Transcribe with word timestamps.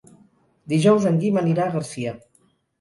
Dijous 0.73 1.05
en 1.11 1.21
Guim 1.25 1.39
anirà 1.45 1.69
a 1.69 1.77
Garcia. 1.79 2.19